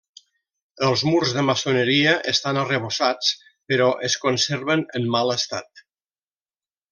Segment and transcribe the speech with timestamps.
[0.85, 3.29] Els murs de maçoneria estan arrebossats
[3.73, 5.85] però es conserven en mal estat.